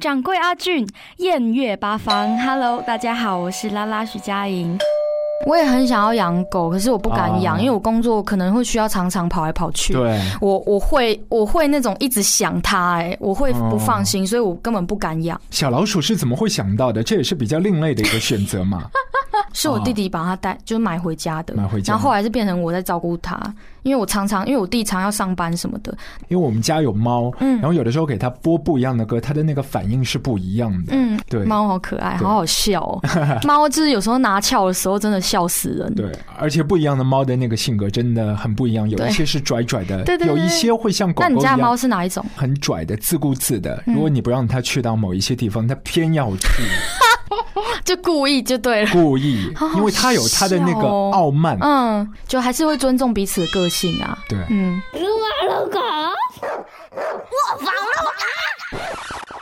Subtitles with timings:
[0.00, 4.78] 掌柜阿俊，艳月八方，Hello，大家好，我是拉拉徐佳莹。
[5.44, 9.92] 我也很想要养狗，可是我不敢养，哦因为我工作可能会需要常常跑来跑去。
[9.92, 15.40] 对，我我会我会那种一直想它，哎，我会哦不放心，所以我根本不敢养。
[15.50, 17.02] 小老鼠是怎么会想到的？
[17.02, 18.84] 这也是比较另类的一个选择嘛。
[19.52, 23.38] 是我弟弟把它带，就是买回家的，买回家然后后来是变成我在照顾它，
[23.82, 25.96] 因为我常常因为我弟常要上班什么的，
[26.28, 30.92] 因为我们家有猫，嗯然后有的时候给它播不一样的歌，它的那个反应是不一样的。
[30.92, 33.00] 嗯，对猫好可爱，好好笑哦。
[33.44, 35.94] 猫就是有时候拿翘的时候，真的笑死人。
[35.94, 42.24] 对，而且不一样的猫的那个性格真的很不一样，有一些是拽拽的， 对对对有一些会像狗狗那你家的猫是哪一种？
[42.36, 43.82] 很拽的、自顾自的。
[43.86, 46.46] 嗯如果你不让它去到某一些地方，它偏要去，
[47.84, 48.90] 就故意就对了。
[48.92, 51.56] 故意因为他有他的那个傲慢。
[51.60, 54.18] 嗯，就还是会尊重彼此的个性啊。
[54.28, 54.80] 对，嗯。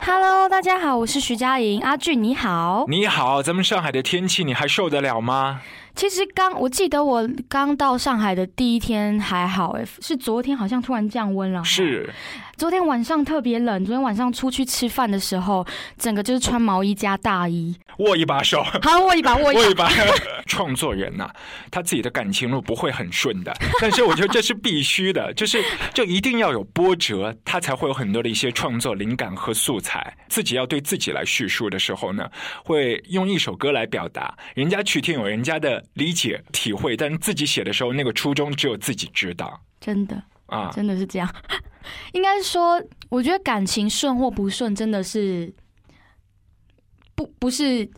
[0.05, 2.85] Hello，大家好，我是徐佳莹，阿俊你好。
[2.87, 5.59] 你好，咱们上海的天气你还受得了吗？
[5.95, 11.63] 其实刚我记得我刚到上海的第一天还好，哎，是昨天好像突然降温了。
[11.63, 12.13] 是，
[12.57, 15.63] 昨天晚上特别冷，昨天晚上出去吃饭的时候，
[15.95, 17.75] 整个就是穿毛衣加大衣。
[17.99, 18.63] 握一把手。
[18.81, 19.87] 好，握一把，握一把。
[20.47, 21.29] 创作人呐、
[21.69, 30.17] 他自己的感情路不会很顺的， 但是我觉得这是必须的，就是就一定要有波折，他才会有很多的一些创作灵感和素材。
[30.27, 32.27] 自己要对自己来叙述的时候呢，
[32.63, 40.69] 会用一首歌来表达，人家去听有人家的理解体会，但是自己写的时候，那个初衷只有自己知道真的，啊。
[40.71, 41.35] 真的是这样。
[42.11, 45.53] 应该说，我觉得感情顺或不顺，真的是
[47.15, 47.89] 不不是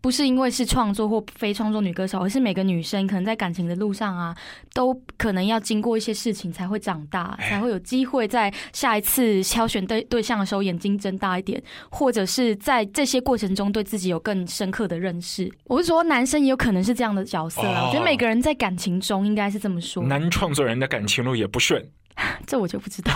[0.00, 4.36] 不是因为是创作或非创作女歌手，而是每个女生可能在感情的路上啊，
[4.72, 15.50] 都可能要经过一些事情才会长大，哎才会有机会在下一次挑选对对象的时候眼睛睁大一点，或者是在这些过程中对自己有更深刻的认识。
[15.64, 17.82] 我是说，男生也有可能是这样的角色啊。
[17.82, 20.02] 哦我觉得每个人在感情中应该是这么说。
[20.04, 21.84] 男创作人的感情路也不顺，
[22.46, 23.12] 这我就不知道。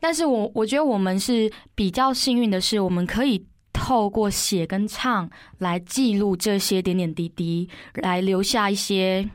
[0.00, 3.44] 但是我我觉得我们是比较幸运的是，我们可以
[3.90, 5.28] 透过写跟唱
[5.58, 9.28] 来记录这些点点滴滴，来留下一些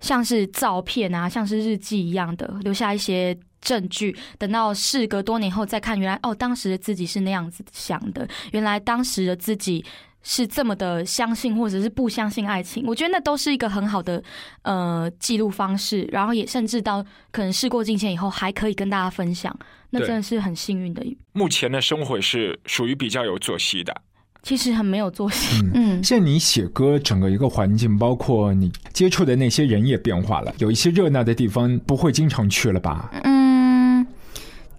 [0.00, 3.34] 像是照片啊，像是日记一样的，留下一些。
[3.62, 9.84] 证据，等到事隔多年后再看，原来哦，当时的自己是那样子想的，原来当时的自己
[10.22, 14.22] 是这么的相信或者是不相信爱情，我觉得那都是一个很好的
[14.62, 19.56] 呃记录方式，然后也甚至到可能事过境迁以后还可以跟大家分享，
[19.90, 21.02] 那真的是很幸运的。
[21.32, 23.94] 目前的生活是属于比较有作息的。
[24.42, 33.10] 其实很没有作息，嗯嗯，现在你写歌，整个一个环境，包括你接触的那些人也变化了，有一些热闹的地方不会经常去了吧？
[33.24, 34.06] 嗯，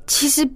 [0.07, 0.49] 其实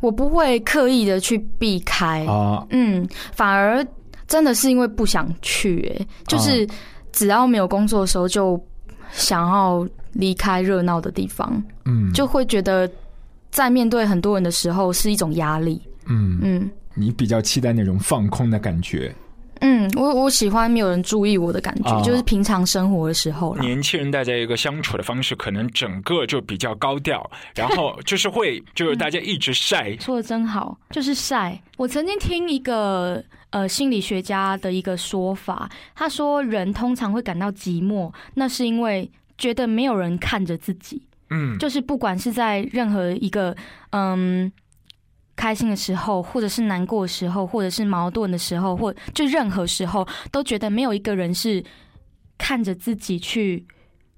[0.00, 3.82] 我不会刻意的去避开，啊、嗯，反而
[4.26, 6.66] 真的是因为不想去、欸，就是
[7.12, 8.62] 只要没有工作的时候就
[9.12, 12.90] 想要离开热闹的地方，嗯，就会觉得
[13.50, 16.70] 在面对很多人的时候是一种压力，嗯，嗯。
[16.96, 19.12] 你比较期待那种放空的感觉。
[19.60, 23.56] 嗯，我我喜欢没有人注意我的感觉，哦就是平常生活的时候。
[23.56, 31.60] 年轻人大家一个相处的方式，可能整个就比较高调，然后 就是会就是大家一直晒，说的真好，就是晒。
[31.78, 33.22] 我曾经听一个
[33.54, 41.00] 呃心理学家的一个说法，他说人通常会感到寂寞，那是因为觉得没有人看着自己，
[41.30, 43.56] 嗯，就是不管是在任何一个
[43.90, 44.50] 嗯。
[45.36, 51.62] 开心的时候，或者是难过的时候，或者是矛盾的时候，或就任何时候，都觉得没有一个人是
[52.38, 53.66] 看着自己去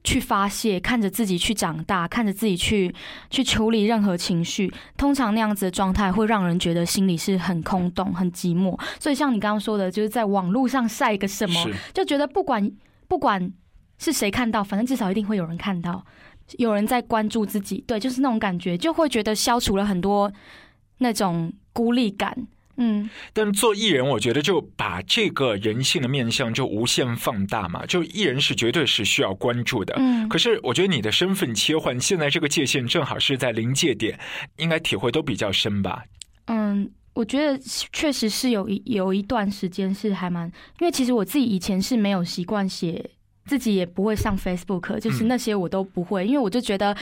[0.07, 2.95] 去发泄，看着自己去长大，看着自己去
[3.29, 4.73] 去处理任何情绪。
[4.97, 8.79] 通常那样子的状态会让人觉得心里是很空洞、很寂寞。
[9.01, 12.71] 所以像你刚刚说的，就是在网络上晒一个什么，就觉得不管
[13.09, 13.53] 不管
[13.99, 16.07] 是谁看到，反正至少一定会有人看到，
[16.59, 17.83] 有人在关注自己。
[17.85, 20.33] 对，就是那种感觉，就会觉得消除了很多
[20.99, 22.47] 那种孤立感。
[22.79, 29.95] 嗯，但做艺人，我觉得就把这个人性的面相就无限放大嘛，就艺人是绝对是需要关注的。
[29.99, 34.19] 嗯可是我觉得你的身份切换，现在这个界限正好是在临界点，
[34.59, 36.05] 应该体会都比较深吧？
[36.47, 37.59] 嗯，我觉得
[37.93, 40.47] 确实是有一有一段时间是还蛮，
[40.81, 43.09] 因为其实我自己以前是没有习惯写，
[43.47, 46.95] 自己也不会上 Facebook，就是嗯那些我都不会，因为我就觉得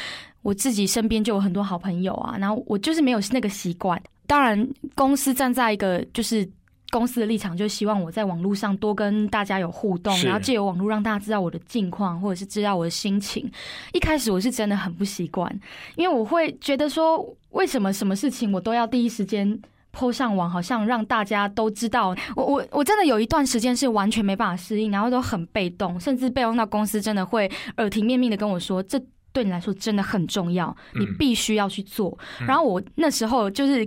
[0.43, 4.01] 我自己身边就有很多好朋友啊，然后我就是没有那个习惯。
[4.27, 6.49] 当然，公司站在一个就是。
[6.91, 13.51] 公司的立场就希望我在网络上多跟大家有互动，然后借由网络让大家知道我的近况，或者是知道我的心情。
[13.93, 15.53] 一开始我是真的很不习惯，
[15.97, 19.61] 因为我会觉得说，为什么什么事情我都要第一时间
[19.91, 22.15] 抛上网，好像让大家都知道。
[22.37, 32.17] 我我我真的有一段时间是完全没办法适应，然后都很被动，甚至被动到公司真的会耳提面命的跟我说，这对你来说真的很重要，你必须要去做。
[32.47, 33.85] 然后我那时候就是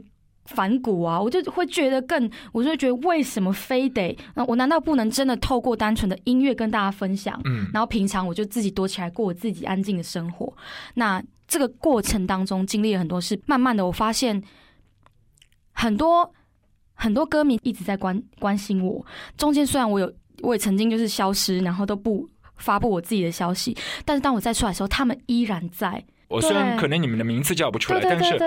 [0.48, 7.40] 反骨啊，我就会觉得更，我就觉得为什么非得，那我难道不能真的透过单纯的音乐跟大家分享？
[7.46, 10.52] 嗯，然后平常我就自己躲起来过我自己安静的生活。
[10.96, 14.44] 那这个过程当中经历了很多事，慢慢的我发现。
[15.80, 16.34] 很多
[16.96, 19.06] 很多歌迷一直在关关心我，
[19.38, 20.12] 中间虽然我有
[20.42, 26.04] 我也曾经就是消失，然后都不发布我自己的消息，但是当我再出来的时候，他们依然在。
[26.28, 28.38] 我虽然可能你们的名字叫不出来，但是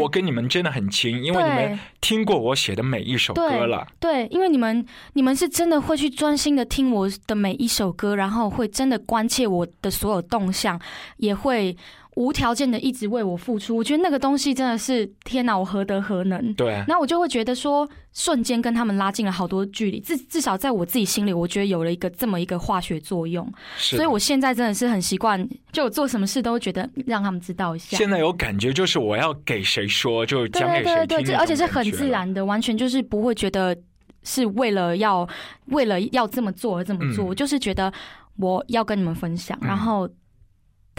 [0.00, 3.86] 我跟你们真的很亲，因为你们听过我写的每一首歌了。
[4.00, 10.80] 对，因为你们你们是真的会去专心的听我的每一首歌，然后会真的关切我的所有动向，
[11.18, 11.76] 也会。
[12.18, 16.52] 无条件的一直为我付出，我觉得那个东西真的是天哪，我何德何能？
[16.54, 20.00] 对，那我就会觉得说，瞬间跟他们拉近了好多距离。
[20.00, 23.48] 至至少在我自己心里，我觉得有了一个这么一个化学作用。
[23.76, 27.96] 所以我现在真的是很习惯，就我做什么事都会觉得让他们知道一下。
[27.96, 33.76] 现在有感觉，就是我要给谁说，就讲给谁听，而且是很自然的，完全就是不会觉得
[34.24, 35.28] 是为了要
[35.66, 37.24] 为了要这么做而这么做。
[37.24, 37.92] 我就是觉得
[38.38, 40.08] 我要跟你们分享，然后。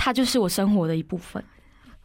[0.01, 1.43] 它就是我生活的一部分，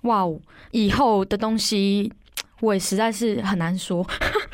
[0.02, 0.40] 哇哦！
[0.72, 2.12] 以后的东西
[2.60, 4.04] 我也实在是很难说。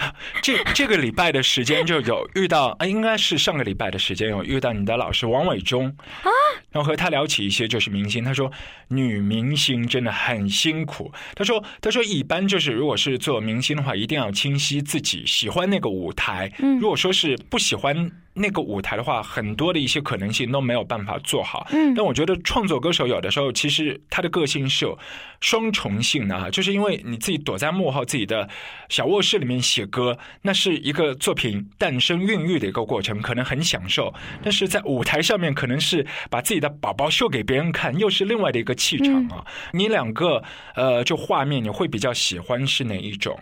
[0.42, 5.88] 这这个礼拜的时间就有遇到，啊，应该是上个礼拜的时间有遇到你的老师王伟忠
[6.22, 6.28] 啊，
[6.70, 8.50] 然后和他聊起一些就是明星，他说
[8.88, 11.12] 女明星真的很辛苦。
[11.34, 18.10] 他说他说一般就是如果是做明星的话，一定要清晰自己喜欢那个舞台，嗯，如果说是不喜欢。
[18.32, 21.66] 那个舞台的话，很多的一些可能性都没有办法做好。
[21.72, 24.96] 嗯，但我觉得创作歌手有的时候其实他的个性是有
[25.40, 28.48] 双重性的啊，就是因为你自己躲在幕后自己的
[28.88, 34.10] 小卧室里面写歌，那是一个作品诞生孕育的一个过程，可能很享受；
[34.42, 39.44] 但是在舞台上面，可能是把自己的宝宝秀给别人看，又是另外的一个气场啊。
[39.72, 40.42] 你两个
[40.74, 43.38] 呃，就画面你会比较喜欢是哪一种？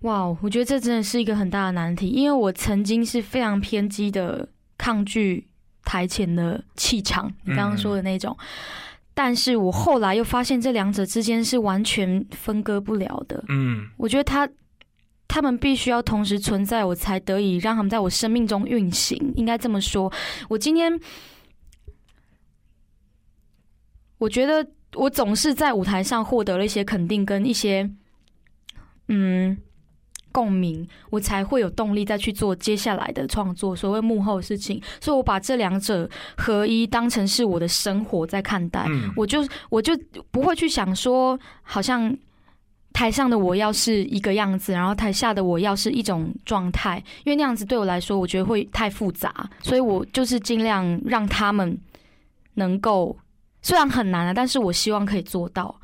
[0.00, 5.46] 哇，我觉得这真的是一个很大的难题，因为我曾经是非常偏激的抗拒
[5.84, 8.36] 台前的气场，你刚刚说的那种，
[9.14, 13.44] 但是我后来又发现这两者之间是完全分割不了的。
[13.48, 14.48] 嗯，我觉得他
[15.32, 19.32] 他们必须要同时存在，我才得以让他们在我生命中运行。
[19.34, 20.12] 应该这么说，
[20.50, 21.00] 我今天
[24.18, 27.90] 我觉得我总是在舞台上获得了一些肯定跟一些
[29.08, 29.56] 嗯。
[30.34, 33.76] 共鸣，我才会有动力再去做接下来的创作。
[33.76, 36.08] 所谓幕后事情，所以我把这两者
[36.38, 38.88] 合一当成是我的生活在看待。
[39.14, 39.92] 我就我就
[40.30, 42.16] 不会去想说，好像
[42.92, 49.48] 台上的我要是一个样子，然后台下的我要是一种状态，因为那样子对我来说，我觉得会太复杂。
[49.62, 51.76] 所以我就是尽量让他们
[52.54, 53.16] 能够，
[53.62, 55.74] 虽然很难啊，但是我希望可以做到。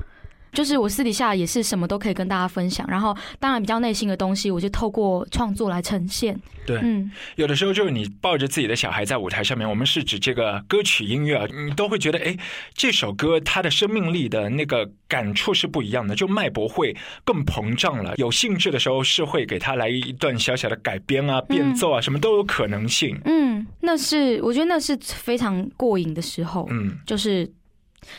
[0.51, 6.39] 就是我私底下也是什么都可以跟大家分享，然后当然比较内心的东西，我就透过创作来呈现。
[6.65, 12.37] 对，嗯，有的时候就是你抱着自己的小孩在舞台上面，我们是指这个歌曲音乐啊，你都会觉得，哎，
[12.73, 18.13] 这首歌它的生命力的那个感触是不一样的，就脉搏会更膨胀了。
[18.17, 23.19] 有兴致的时候是会给他来一段小小的改编啊、变奏啊，什么都有可能性。
[23.25, 26.67] 嗯，那是我觉得那是非常过瘾的时候。
[26.69, 27.51] 嗯，就是。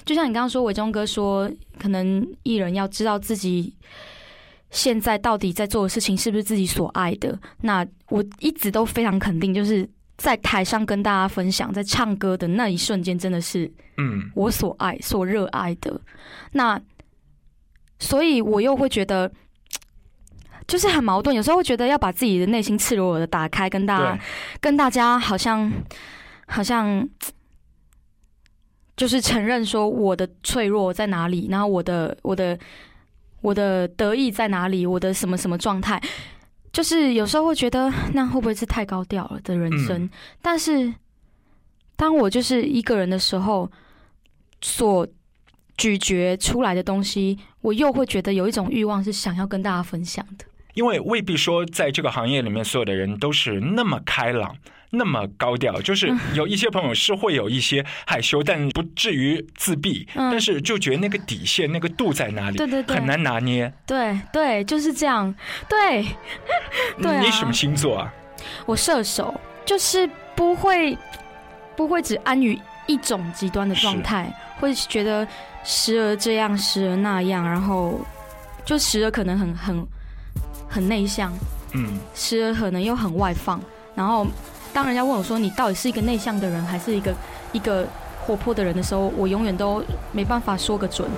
[0.04, 3.74] 就像你刚刚说，伟忠哥说，可能艺人要知道自己
[4.70, 7.38] 现在到底在做的事情是不是自己所爱的。
[7.62, 16.00] 那我一直都非常肯定，就是在台上跟大家分享，在唱歌的那一瞬间，真的是嗯，我所爱、所热爱的。
[16.52, 16.80] 那
[17.98, 19.30] 所以，我又会觉得
[20.66, 24.18] 就是很矛盾，有时候会觉得要把自己的内心赤裸裸的打开，跟大家
[24.60, 25.72] 跟大家好像
[26.46, 27.08] 好像。
[29.00, 32.58] 就是承认说我的脆弱在哪里，然后我的我的
[33.40, 35.98] 我的得意在哪里，我的什么什么状态，
[36.70, 40.10] 就是有时候会觉得那会不会是太高调了的人生？
[40.42, 40.92] 但是
[41.96, 43.72] 当我就是一个人的时候，
[44.60, 45.08] 所
[45.78, 50.44] 咀嚼出来的东西，我又会觉得有一种欲望是想要跟大家分享的。
[50.74, 54.54] 因为未必说在这个行业里面所有的人都是那么开朗。
[54.90, 63.72] 那么高调，就是有一些朋友是会有一些害羞，但不至于自闭，但是就觉得那个底线、那个度在哪里，对对对，很难拿捏。
[63.86, 65.34] 对对，就是这样。
[65.68, 66.04] 对，
[67.00, 68.12] 对你什么星座啊？
[68.66, 70.96] 我射手，就是不会
[71.76, 75.26] 不会只安于一种极端的状态，会觉得
[75.64, 78.00] 时而这样，时而那样，然后
[78.64, 79.86] 就时而可能很很。
[80.72, 81.36] 很内向，
[81.74, 83.60] 嗯，时而可能又很外放。
[83.96, 84.24] 然后
[84.72, 87.14] 当人家问我说你到底是一个内向的人还是一个
[87.52, 87.86] 一个
[88.24, 91.08] 活泼的人的时候，我永远都没办法说个准。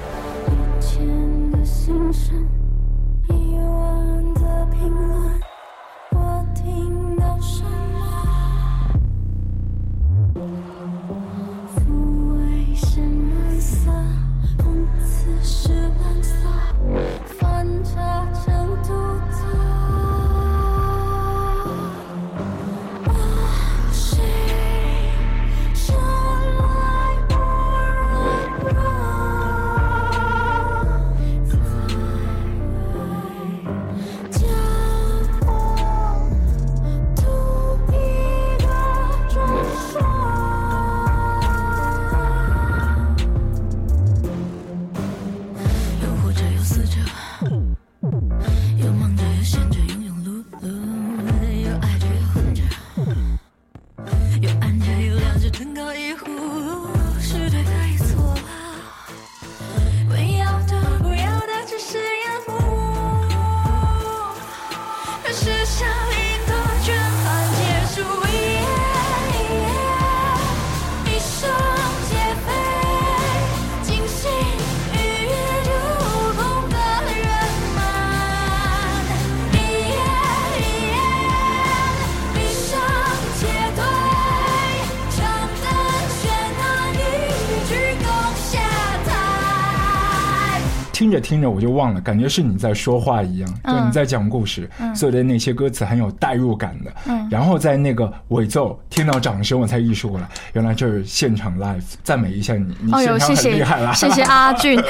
[91.02, 96.92] 听着听着我就忘了，感觉是你在说话一样，就嗯你在讲故事，所有的那些歌词很有代入感的。
[97.06, 103.92] 嗯然后在那个尾奏听到掌声，我才意识过来，原来这是现场 live，赞美一下你，你现场很厉害啦！
[103.94, 104.80] 谢谢阿俊。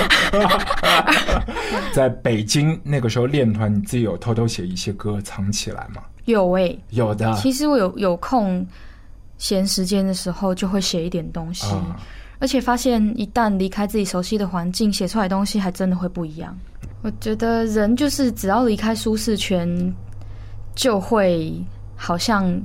[1.94, 6.02] 在北京那个时候练团，你自己有偷偷写一些歌藏起来吗？
[6.26, 8.66] 有诶、有的其实我有有空
[9.38, 11.96] 闲时间的时候，就会写一点东西，啊，
[12.42, 16.58] 而且发现一旦离开自己熟悉的环境，写出来的东西还真的会不一样。
[17.02, 19.94] 我觉得人就是只要离开舒适圈，
[20.74, 21.54] 就会
[21.94, 22.60] 好像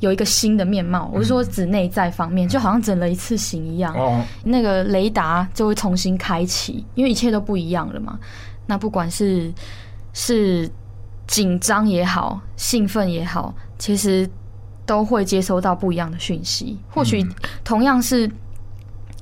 [0.00, 1.10] 有一个新的面貌。
[1.12, 3.94] 我是说指内在方面，就好像整了一次型一样。
[3.94, 8.18] 哦，那个雷达就会重新开启，因为一切都不一样了嘛。
[8.66, 9.52] 那不管是
[10.14, 10.66] 是
[11.26, 14.26] 紧张也好，兴奋也好，其实
[14.86, 16.78] 都会接收到不一样的讯息。
[16.90, 18.30] 或许嗯同样是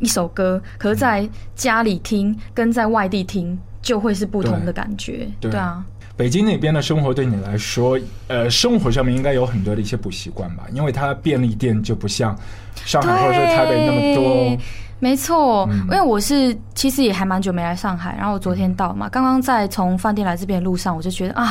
[0.00, 5.28] 一首歌，可是在家里听跟在外地听就会是不同的感觉。
[5.40, 5.84] 对对啊，
[6.16, 7.98] 北京那边的生活对你来说，
[8.28, 10.64] 呃，生活上面应该有很多的一些不习惯吧？
[10.72, 12.36] 因为它便利店就不像
[12.74, 14.58] 上海或者是台北那么多。
[15.00, 21.46] 没错，嗯因为我是其实也还蛮久没来上海，然后我昨天到嘛，刚刚在从饭店来这边的路上，我就觉得啊，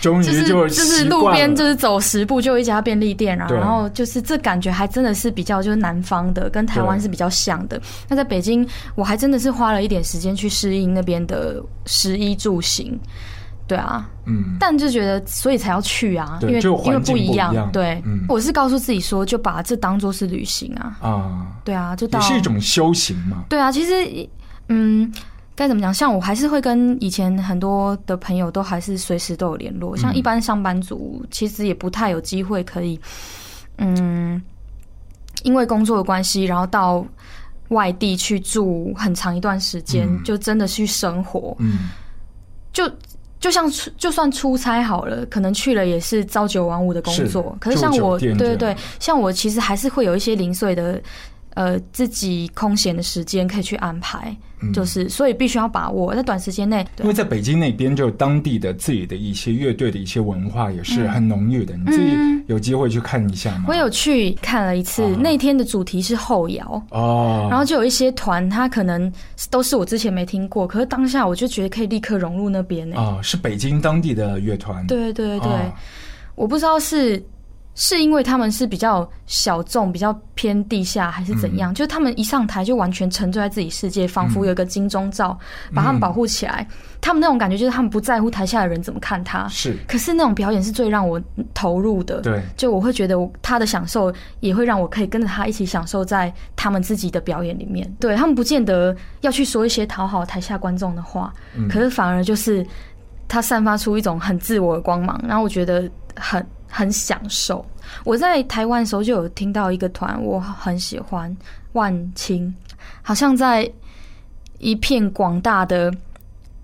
[0.00, 7.80] 终于就是就是路边就是走十步就有一家便利店啊，对然后就是这感觉还真的是比较就是南方的，跟台湾是比较像的。
[8.08, 12.98] 那在北京，我还真的是花了一点时间去适应那边的食衣住行。
[13.66, 20.98] 对啊，嗯，但就觉得，所以才要去啊，因为就因为不一样对，嗯我是告诉自己说，就把这当做是旅行啊。
[21.00, 23.44] 啊，对啊，就到也是一种修行嘛。
[23.48, 24.28] 对啊，其实，
[24.70, 25.12] 嗯，
[25.60, 25.92] 该怎么讲？
[25.92, 29.94] 像我还是会跟以前很多的朋友都还是随时都有联络。
[29.94, 32.98] 像嗯一般上班族，其实也不太有机会可以，
[33.76, 34.40] 嗯，
[35.42, 37.04] 因为工作的关系，然后到
[37.68, 41.54] 外地去住很长一段时间，嗯就真的去生活。
[41.58, 41.90] 嗯，
[42.72, 42.90] 就
[43.38, 47.58] 就像出就算出差好了，可能去了也是朝九晚五的工作是。
[47.60, 50.98] 可是像我，对对对，像我其实还是会有一些零碎的。
[51.54, 56.86] 呃，自己空闲的时间可以去安排，嗯就是所以必须要把握在短时间内。
[57.00, 61.76] 因为在北京那边，就当地的自己的一些乐队的一些文化也是很浓郁的。
[61.76, 63.64] 你自己嗯有机会去看一下吗？
[63.68, 69.12] 我有去看了一次，啊那天的主题是后摇，哦，然后就有一些团，他可能
[69.50, 74.86] 都是我之前没听过，可是当下我就觉得可以立刻融入那边呢、啊，是北京当地的乐团。
[74.86, 75.72] 对对对，啊
[76.34, 77.22] 我不知道是
[77.74, 81.74] 是因为他们是比较小众、比较偏地下，还是怎嗯样？
[81.74, 85.38] 就是他们一上台就完全沉醉在自己世界，仿佛有一个金钟罩、
[85.74, 86.66] 把他们保护起来。
[87.00, 91.18] 他们那种感觉就是他们不在乎台下的人怎么看他，是，可是那种表演是最让我
[91.54, 92.20] 投入的。
[92.20, 97.90] 对，就我会觉得我他的享受也会让我可以跟着他一起享受在他们自己的表演里面。
[97.98, 102.66] 对他们不见得要去说一些讨好台下观众的话，嗯可是反而就是
[103.26, 107.64] 他散发出一种很自我的光芒，然后我觉得很很享受。
[108.04, 111.36] 我在台湾的时候就有听到一个团，我很喜欢
[111.72, 112.54] 万青，
[113.02, 113.70] 好像在
[114.58, 115.92] 一片广大的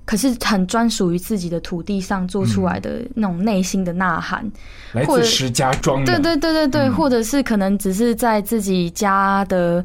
[0.04, 4.48] 可是很专属于自己的土地上做出来的那种内心的呐喊。
[4.92, 9.84] 来或者自石家庄，对对对对对，嗯或者是可能只是在自己家的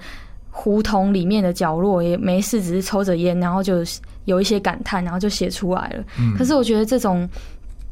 [0.51, 3.84] 胡同里面的角落，也没事，只是抽着烟，然后就
[4.25, 6.04] 有一些感叹，然后就写出来了。
[6.20, 7.28] 嗯可是我觉得这种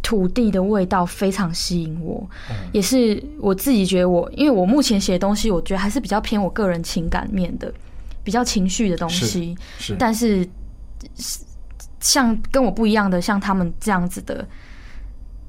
[0.09, 7.71] 土地的味道非常吸引我，嗯也是我自己觉得我，因为我目前写的东西，我觉得还是比较偏我个人情感面的，
[8.23, 9.55] 比较情绪的东西。
[9.77, 10.43] 是但是
[11.15, 11.41] 是
[11.99, 14.43] 像跟我不一样的，像他们这样子的，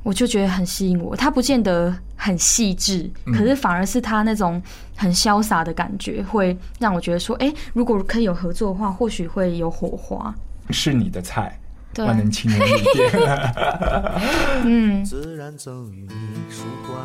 [0.03, 1.17] 我就觉得很吸引我。
[1.17, 4.63] 他不见得很细致，嗯可是反而是他那种
[4.95, 10.35] 很潇洒的感觉，会让我觉得说，哎、如果可以有合作的话，或许会有火花。
[10.69, 13.11] 是你的菜，对万能青年旅店。
[14.65, 16.15] 嗯，自然赠予你
[16.49, 17.05] 舒缓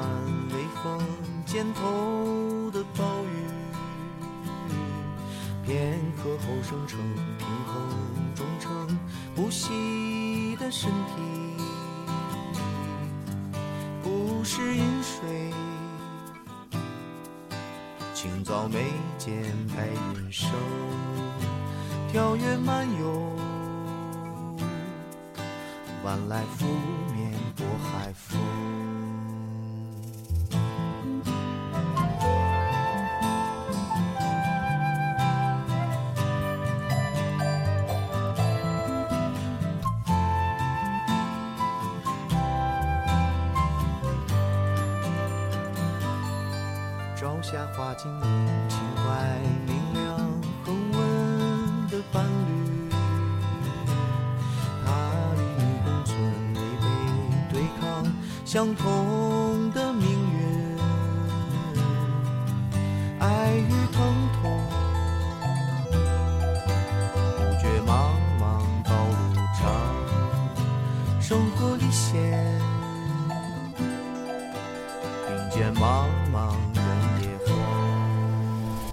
[0.49, 1.01] 微风
[1.45, 3.27] 肩头的暴雨，
[5.65, 6.99] 片刻后生成
[7.37, 7.73] 平衡
[8.35, 8.99] 忠诚
[9.35, 11.21] 不息的身体，
[14.03, 15.51] 不是饮水，
[18.13, 18.85] 清早眉
[19.17, 19.33] 间
[19.75, 20.49] 白云生，
[22.11, 23.31] 跳跃漫游。
[26.05, 26.67] 晚来拂
[27.15, 28.54] 面薄海风。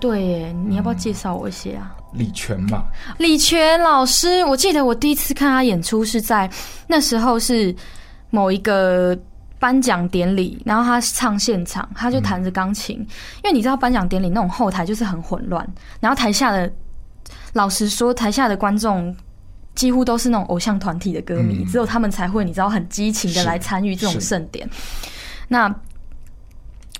[0.02, 1.94] 对耶，你要不要介绍我一些啊？
[2.14, 2.82] 李泉嘛，
[3.18, 6.50] 李泉老师，我记得我第一次看他演出是在
[6.88, 7.72] 那时候是
[8.30, 9.16] 某一个
[9.60, 12.98] 颁奖典礼，然后他唱现场，他就弹着钢琴。
[12.98, 15.64] 因为你知道颁奖典礼那种后台就是很混乱，
[16.00, 16.68] 然后台下的
[17.52, 19.14] 老实说，台下的观众。
[19.74, 24.68] 几乎都是那种偶像团体的歌迷，嗯只有他们才会你知道很激情的来参与这种盛典。
[25.48, 25.74] 那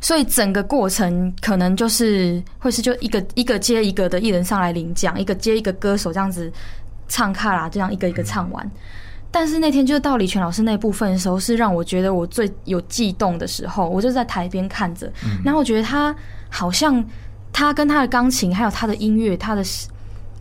[0.02, 6.52] 所以整个过程可能就是会是就一个一个接一个的艺人上来领奖，一个接一个歌手这样子
[7.08, 8.70] 唱卡拉，这样一个一个唱完。
[9.30, 13.88] 但是那天就是到李泉老师那部分的时候，是让我觉得我最有悸动的时候。
[13.88, 15.10] 我就在台边看着，
[15.42, 16.14] 然后我觉得他
[16.50, 17.02] 好像
[17.52, 19.64] 他跟他的钢琴，还有他的音乐，他的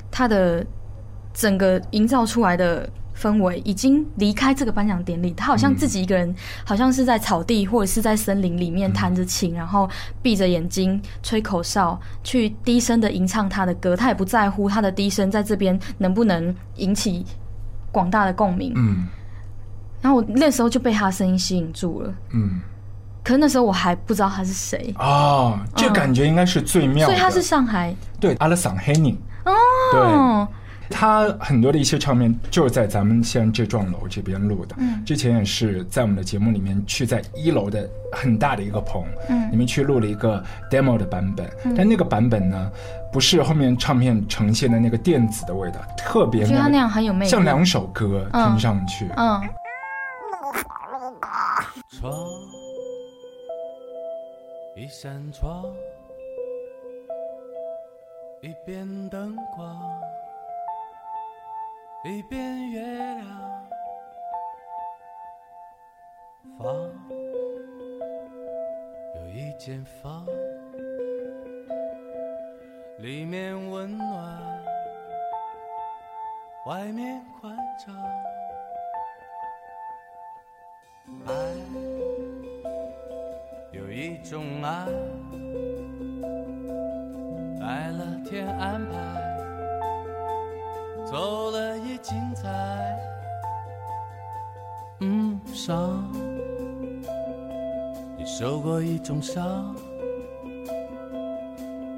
[0.10, 0.66] 他的
[1.34, 2.90] 整个营造出来的
[3.22, 5.32] 氛围，已经离开这个颁奖典礼。
[5.32, 6.34] 他好像自己一个人，
[6.66, 9.88] 好像是在草地或者是在森林里面弹着琴，然后
[10.22, 13.96] 闭着眼睛吹口哨，去低声的吟唱他的歌。
[13.96, 17.24] 他也不在乎他的低声在这边能不能引起
[17.92, 18.74] 广大的共鸣。
[18.76, 19.08] 嗯
[20.02, 22.12] 然后我那时候就被他的声音吸引住了。
[22.34, 22.60] 嗯，
[23.24, 27.14] 可是那时候我还不知道他是谁，哦，这嗯感觉应该是最妙的。
[27.14, 29.54] 所以他是上海对阿拉桑黑宁哦，
[29.92, 30.02] 对。
[30.92, 34.76] 哦，他很多的一些唱片就是在咱们现在这幢楼这边录的。
[34.80, 41.50] 嗯之前也是在我们的节目里面去在一楼的很大的一个棚，嗯里面去录了一个 demo 的版本。
[41.76, 42.72] 但那个版本呢，
[43.12, 49.10] 不是后面唱片呈现的那个电子的味道，特别我觉得那样很有魅力，像两首歌嗯听上去。
[49.18, 49.42] 嗯。
[52.00, 52.14] 窗，
[54.76, 55.64] 一扇窗，
[58.42, 59.78] 一边灯光，
[62.04, 63.24] 一边月亮。
[66.58, 66.90] 房，
[69.16, 70.26] 有一间房，
[72.98, 74.64] 里面温暖，
[76.66, 77.96] 外面宽敞。
[81.28, 81.34] 爱，
[83.72, 84.88] 有一种爱，
[87.60, 88.96] 来了天安排，
[91.06, 91.71] 走了
[92.02, 92.50] 精彩。
[95.00, 96.04] 嗯，伤，
[98.18, 99.76] 你受过一种伤，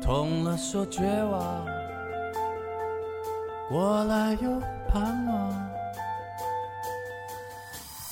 [0.01, 1.65] 痛了说绝望，
[3.69, 5.69] 过来又盼望。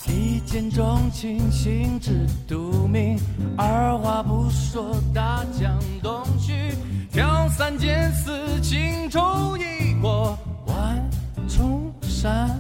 [0.08, 3.18] 一见钟情，心知肚明，
[3.58, 6.76] 二话不说，大江东去，
[7.12, 10.38] 挑三拣四，情仇已过
[12.22, 12.56] 山，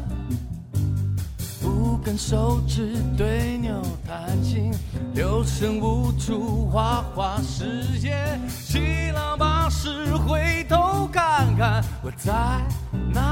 [1.63, 1.95] 五。
[2.03, 4.73] 根手指对牛弹琴，
[5.13, 8.39] 六神无主，花花世界。
[8.49, 12.33] 七老八十回头看看，我在
[13.13, 13.30] 哪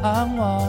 [0.00, 0.68] 盼望。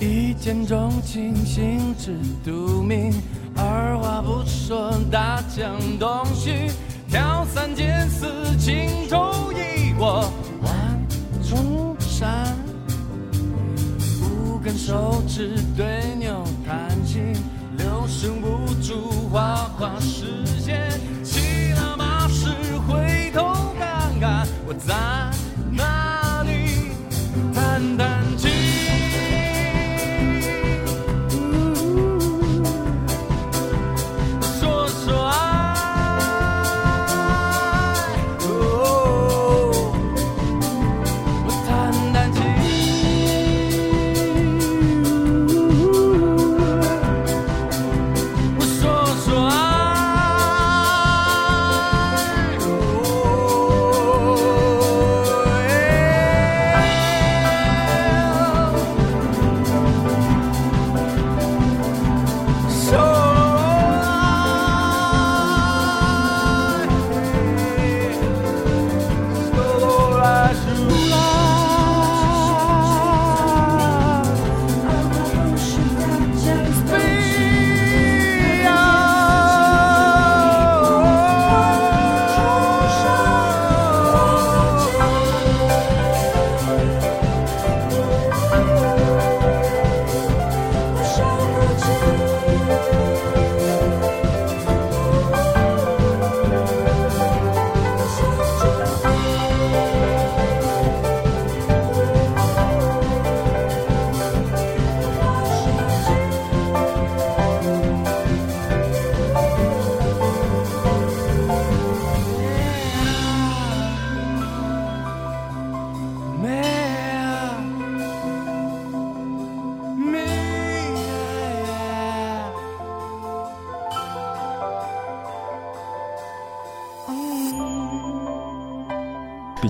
[0.00, 3.12] 一见钟情，心知肚明，
[3.56, 6.70] 二话不说，大江东去，
[7.08, 10.30] 挑三拣四，情投意过，
[10.62, 11.06] 万
[11.42, 12.54] 重山。
[14.20, 17.32] 五根手指对牛弹琴，
[17.78, 20.86] 六神无主，花花世界。
[21.22, 22.48] 七老八十
[22.86, 24.94] 回头看看，我在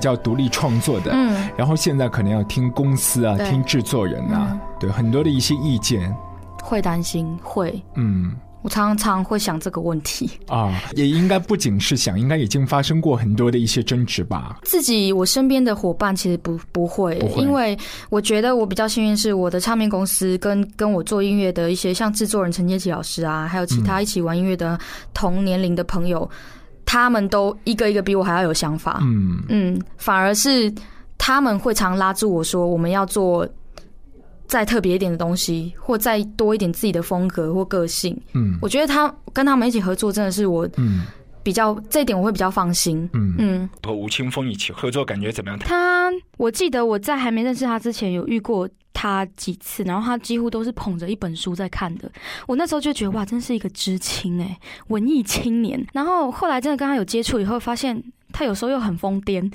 [0.05, 4.61] 较独立创作的，嗯，然后现在可能要听公司啊，听制作人啊，嗯。
[4.79, 6.15] 对很多的一些意见，
[6.63, 8.33] 会担心，会，嗯。
[8.63, 10.31] 我常常会想这个问题。
[10.49, 14.59] 啊，也应该不仅是想，应该已经发生过很多的一些争执吧。
[14.63, 17.43] 自己我身边的伙伴其实不不会，不会。
[17.43, 17.77] 因为
[18.09, 24.79] 我觉得我比较幸运，是我的唱片公司跟跟我做音乐的一些像制作人陈杰奇老师啊，还有其他一起玩音乐的
[25.13, 26.27] 同年龄的朋友，
[26.95, 29.01] 他们都一个一个比我还要有想法。
[29.03, 30.73] 嗯嗯，反而是
[31.19, 33.45] 他们会常拉住我说，我们要做
[34.47, 38.17] 再特别一点的东西，或再多一点自己的风格或个性。
[38.35, 41.01] 嗯我觉得他跟他们一起合作，真的是我嗯
[41.45, 43.09] 比较这一点我会比较放心。
[43.13, 45.59] 嗯嗯，和吴青峰一起合作，感觉怎么样？
[45.61, 52.11] 他我记得我在还没认识他之前有遇过他几次，然后他几乎都是捧着一本书在看的。
[52.47, 55.85] 我那时候就觉得哇，真是一个知青哎、文艺青年。
[55.93, 58.03] 然后后来真的跟他有接触以后，发现
[58.35, 59.49] 他有时候又很疯癫，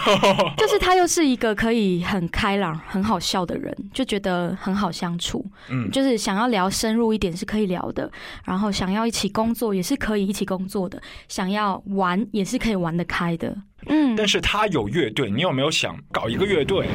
[0.56, 5.44] 就是他又是一个可以很开朗、很好笑的人，就觉得很好相处。
[5.68, 8.10] 嗯，就是想要聊深入一点是可以聊的，
[8.44, 13.54] 然后想要一起工作也是可以一起工作的，想要玩也是可以玩得开的。
[13.86, 16.88] 嗯，但是他有乐队，你有没有想搞一个乐队？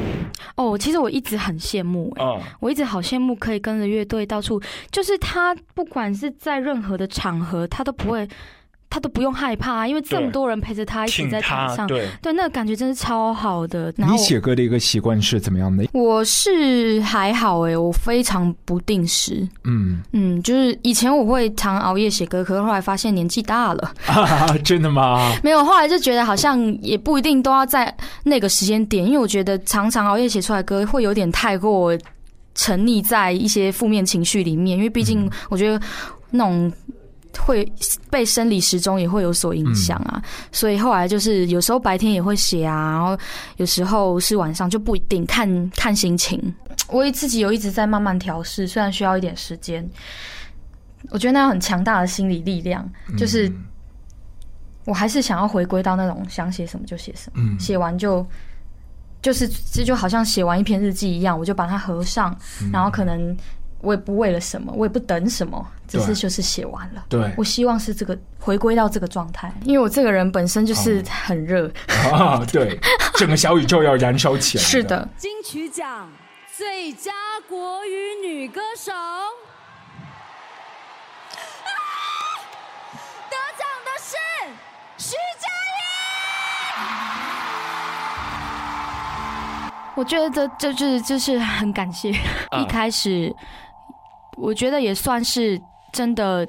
[0.56, 8.26] 哦，其实我一直很羡慕、欸，嗯，我一直好羡慕可以跟着乐队到处，就是他不管是在任何的场合，他都不会，
[8.90, 13.92] 他都不用害怕，因为这么多人陪着他一起在台上，他对，对，那个感觉真是超好的。
[13.96, 15.86] 你写歌的一个习惯是怎么样的？
[15.92, 23.92] 我是还好诶、我非常不定时，嗯，嗯，就是以前我会常熬夜写歌，可是后来发现年纪大了，
[24.64, 25.32] 真的吗？
[25.44, 31.96] 没有，后来就觉得好像也不一定都要在那个时间点，因为我觉得常常熬夜写出来的歌会有点太过
[32.54, 35.78] 沉溺在一些负面情绪里面，因为毕竟我觉得
[36.30, 36.72] 那种。
[37.36, 37.70] 会
[38.10, 43.18] 被生理时钟也会有所影响啊，所以后来就是有时候白天也会写啊，然后
[43.56, 46.54] 有时候是晚上就不一定看看心情。
[46.88, 49.86] 我也自己有一直在慢慢调试，虽然需要一点时间，
[51.10, 53.50] 我觉得那样很强大的心理力量，就是
[54.84, 58.26] 我还是想要回归到那种想写什么就写什么，嗯写完就
[59.20, 63.36] 就是这就好像写完一篇日记一样，我就把它合上，嗯然后可能
[63.80, 67.04] 我也不为了什么，我也不等什么，只是就是写完了。
[67.08, 67.32] 对。
[67.36, 71.04] 我希望是这个回归到这个状态，因为我这个人本身就是哦。
[71.26, 71.70] 很热，
[72.12, 72.78] 啊，对，
[73.14, 74.64] 整个小宇宙要燃烧起来。
[74.64, 76.10] 是，的，金曲奖
[76.56, 77.12] 最佳
[77.48, 78.92] 国语女歌手。
[78.92, 79.22] 啊
[83.30, 84.16] 得奖的是
[84.96, 85.46] 徐佳
[89.94, 92.12] 我觉得这这就是就是很感谢，
[92.50, 92.60] 啊。
[92.60, 93.34] 一开始
[94.40, 95.60] 我觉得也算是
[95.92, 96.48] 真的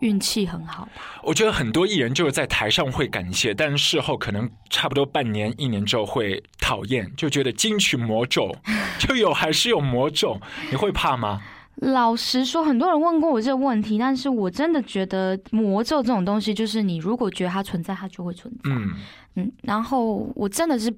[0.00, 0.88] 运气很好。
[1.22, 8.54] 我觉得很多艺人就是在台上会感谢，但是事后可能差不多半年、一年之后会讨厌，就觉得金曲魔咒
[8.98, 11.42] 就有还是有魔咒，你会怕吗？
[11.76, 18.70] 老实说，很多人问过我这个问题，但是我真的觉得魔咒这种东西，就是你如果觉得它存在，它就会存在。
[18.70, 18.94] 嗯，
[19.34, 20.90] 嗯，然后我真的是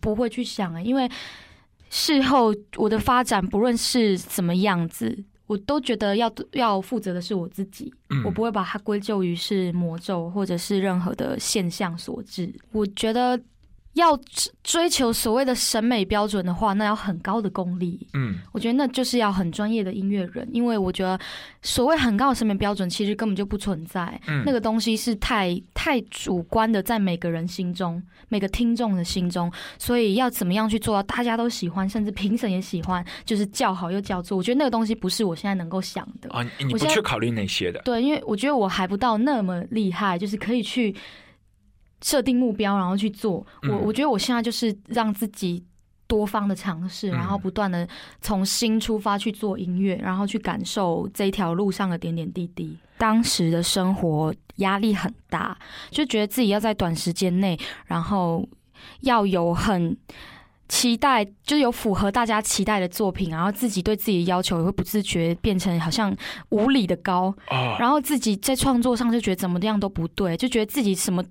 [0.00, 1.06] 不会去想啊，因为
[1.90, 12.52] 事后我的发展不论是什么样子，我都觉得要要负责的是我自己，嗯我不会把它归咎于是魔咒或者是任何的现象所致。
[12.72, 13.38] 我觉得
[13.94, 18.06] 要追追求所谓的审美标准的话，那要很高的功力。
[18.12, 21.18] 嗯，我觉得那就是要很专业的音乐人，因为我觉得
[21.62, 24.20] 所谓很高的审美标准，其实根本就不存在。
[24.26, 34.36] 嗯那个东西是太太主观的，在每个人心中，每个听众的心中，所以要怎么样去做到大家都喜欢，甚至评审也喜欢，就是叫好又叫座。
[34.36, 36.28] 我觉得那个东西不是我现在能够想的。
[36.30, 40.94] 啊，你不去考虑那些的，对，因为我觉得我还不到那么厉害，就是可以去
[42.04, 43.44] 设定目标，然后去做。
[43.62, 45.64] 我嗯我觉得我现在就是让自己
[46.06, 47.88] 多方的尝试，然后嗯不断的
[48.20, 52.76] 从新出发去做音乐，然后去感受这条路上的点点滴滴。
[52.98, 55.56] 当时的生活压力很大，
[55.90, 58.46] 就觉得自己要在短时间内，然后
[59.00, 59.96] 要有很
[60.66, 66.14] 期待，就是有符合大家期待的作品，然后自己对自己的要求也会不自觉变成好像
[66.48, 71.22] 无理的高，啊，然后自己在创作上就觉得怎么样都不对，就觉得自己什么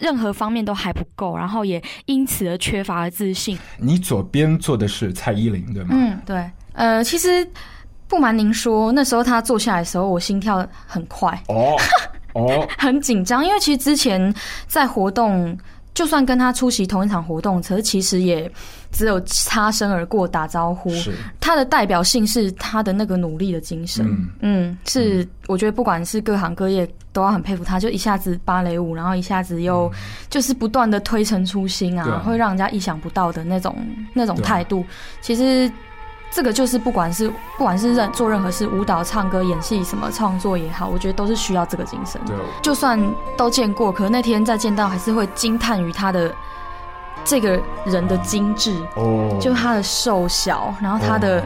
[0.00, 3.58] 任何方面都还不够，然后也因此而缺乏了自信。
[3.78, 5.90] 你左边坐的是蔡依林，对吗？
[5.92, 7.46] 嗯，对，呃，其实
[8.08, 11.76] 不瞒您说，那时候他坐下来的时候，我心跳很快，哦
[12.32, 14.34] 哦， 很紧张，因为其实之前
[14.66, 15.56] 在活动。
[15.94, 18.48] 就算跟他出席同一场活动，可是其实也
[18.90, 20.90] 只有擦身而过打招呼。
[20.90, 24.06] 是，他的代表性是他的那个努力的精神。
[24.06, 29.90] 嗯嗯，是我觉得不管是各行各业都要很佩服他，就一下子芭蕾舞，然后一下子又
[30.30, 33.76] 就是不断的推陈出新啊，会让人家意想不到的那种
[34.14, 34.84] 那种态度。
[35.20, 35.70] 其实
[36.30, 42.20] 这个就是不管是不管是任做任何事，舞蹈、唱歌、演戏什么创作也好，我觉得都是需要这个精神。
[42.26, 43.00] 对，就算
[43.36, 46.30] 都见过，可是那天再见到，还是会惊叹于他的
[47.24, 51.40] 这个人的精致，哦，就他的瘦小，然后他的。
[51.40, 51.44] 哦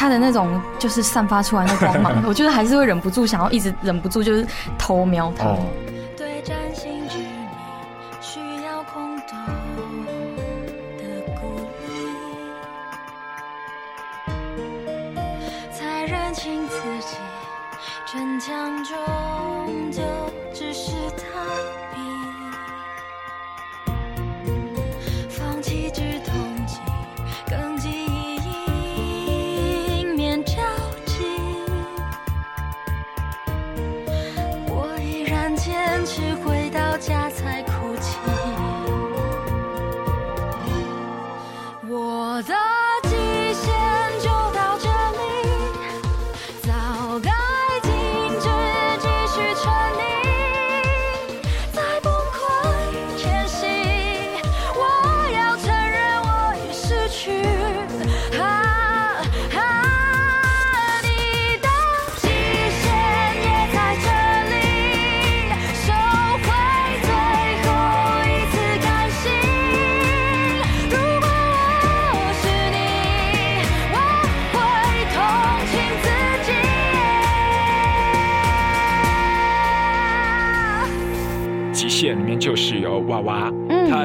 [0.00, 4.46] 他的那种就是散发出来的光芒， 我觉得还是会忍不住想要一直忍不住就是
[4.78, 5.48] 偷瞄他。
[5.48, 5.58] 哦，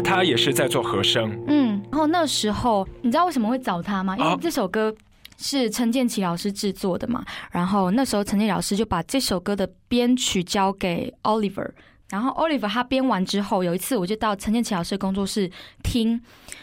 [0.02, 4.18] 他他也是在做和声，嗯，然后那时候你知道为什么会找他吗？
[4.18, 4.94] 因为啊这首歌
[5.38, 7.24] 是陈建奇老师制作的嘛。
[7.52, 11.70] 然后那时候陈建老师就把这首歌的编曲交给 Oliver，
[12.10, 15.52] 然后 Oliver 他编完之后，有一次我就到陈建奇老师的工作室
[15.84, 16.22] 听，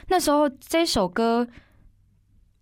[0.08, 1.46] 那时候这首歌。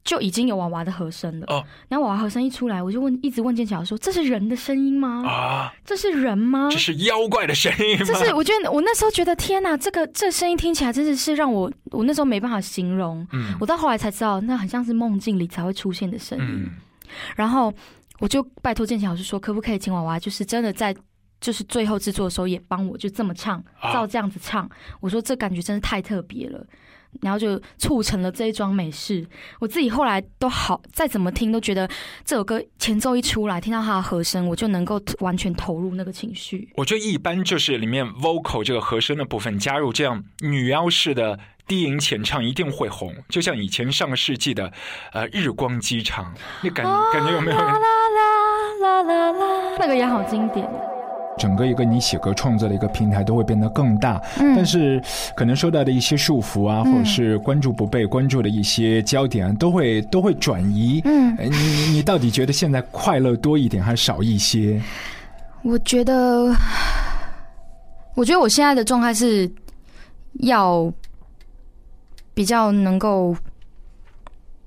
[0.09, 5.23] 就已经有娃娃的和声了，哦然后娃娃和声一出来，我就问，一直问建桥说：“这是人的声音吗？
[5.29, 8.05] 啊，这是人吗？”这是妖怪的声音吗？
[8.07, 13.27] 这是我觉得我那时候觉得天哪，这个这声音听起来真的是让我我那时候没办法形容。
[13.33, 16.45] 嗯我到后来才知道，那很像是梦境里才会出现的声音。
[16.47, 16.71] 嗯
[17.37, 17.71] 然后
[18.19, 20.97] 我就拜托建桥老师说，可不可以请娃娃，就是真的在
[21.39, 24.69] 就是最后制作的时候也帮我就这么唱，啊照这样子唱。
[25.01, 26.65] 我说这感觉真是太特别了。
[27.21, 29.27] 然后就促成了这一桩美事。
[29.61, 31.89] 我自己后来都好，再怎么听都觉得
[32.25, 36.69] 这首歌前奏一出来，听到它的和声，我就能够完全投入那个情绪。
[36.77, 43.15] 我觉得一般就是里面 vocal 这个和声的部分加入这样女妖式的低吟浅唱，一定会红。
[43.29, 44.73] 就像以前上个世纪的
[45.13, 47.57] 呃日光机场，你感感觉有没有？
[47.57, 47.79] 啦啦
[48.81, 50.69] 啦啦啦，那个也好经典。
[51.39, 55.01] 整个一个你写歌创作的一个平台都会变得更大，嗯但是
[55.35, 61.01] 可能受到的一些束缚啊，嗯或者是关注不被关注的一些焦点啊，都会都会转移。
[61.05, 64.83] 嗯，哎你你你到底觉得现在快乐多一点还是少一些？
[65.63, 66.55] 我觉得，
[68.15, 69.51] 我觉得我现在的状态是
[70.41, 70.93] 要
[72.35, 73.37] 比较能够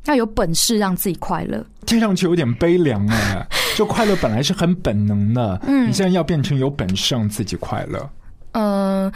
[0.06, 1.64] 要有本事让自己快乐。
[1.86, 3.48] 听上去有点悲凉哎。
[3.76, 8.10] 就快乐本来是很本能的，嗯你现在要变成有本事让自己快乐。
[8.54, 9.12] 嗯、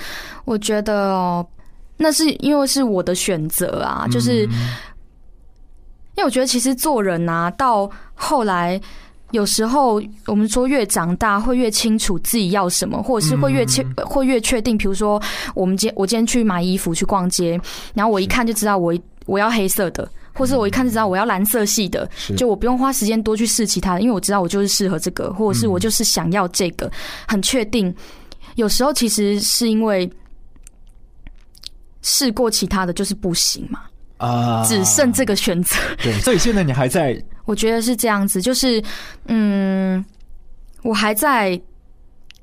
[0.46, 1.46] 我觉得哦，
[1.98, 4.50] 那是因为是我的选择啊，就是因
[6.18, 8.80] 为我觉得其实做人啊，到后来。
[9.32, 14.78] 有时候我们说越长大会越清楚自己要什么，或者是会越清、会越确定。
[14.78, 15.22] 比如说，
[15.56, 17.60] 我们今我今天去买衣服去逛街，
[17.96, 18.94] 然后我一看就知道我
[19.26, 26.92] 我要黑色的，或是我一看就知道我要蓝色系的，就我不用花时间多去试其他的，因为我知道我就是适合这个，或者是我就是想要这个，
[27.28, 27.94] 很确定。
[28.56, 30.10] 有时候其实是因为
[32.02, 33.82] 试过其他的就是不行嘛，
[34.18, 35.76] 啊，只剩这个选择。
[36.02, 38.82] 对，所以现在你还在 我觉得是这样子，就是
[39.26, 40.04] 嗯，
[40.84, 41.60] 我还在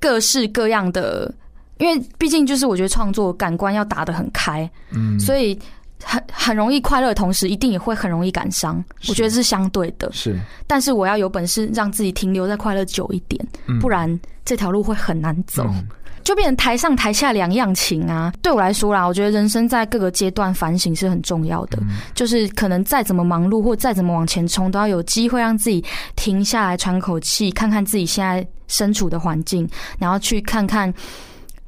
[0.00, 1.32] 各式各样的，
[1.78, 5.58] 因为毕竟就是我觉得创作感官要打得很开，嗯，所以
[6.04, 8.82] 很很容易快乐的同时，一定也会很容易感伤。
[9.08, 15.64] 我觉得是相对的，是但是我要有本事让自己停留在快乐久一点，嗯不然这条路会很难走。
[15.68, 15.86] 嗯
[16.24, 18.32] 就变成台上台下两样情啊！
[18.40, 21.76] 对我来说啦，我觉得人生在各个阶段反省是很重要的。
[22.14, 25.84] 就是可能再怎么忙碌或再怎么往前冲，都要有机会让自己
[26.14, 30.94] 停下来喘口气，看看自己现在身处的环境，然后去看看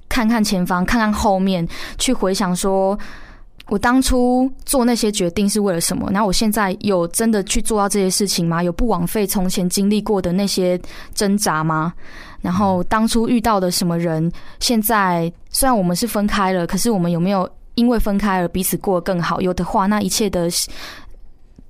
[0.09, 1.67] 看看前方，看看后面，
[1.99, 2.97] 去回想说。
[3.69, 6.11] 我当初做那些决定是为了什么？
[6.13, 8.63] 然后我现在有真的去做到这些事情吗？
[8.63, 10.79] 有不枉费从前经历过的那些
[11.15, 11.93] 挣扎吗？
[12.43, 19.41] 然后当初遇到的什么人，现在虽然我们是分开了，可是我们有没有因为分开而彼此过得更好？
[19.41, 20.47] 有的话，那一切的